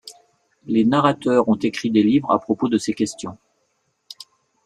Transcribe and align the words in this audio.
Les 0.65 0.83
narrateurs 0.83 1.47
ont 1.47 1.57
écrit 1.57 1.91
des 1.91 2.01
livres 2.01 2.31
à 2.31 2.39
propos 2.39 2.67
de 2.69 2.79
ces 2.79 2.95
questions. 2.95 3.37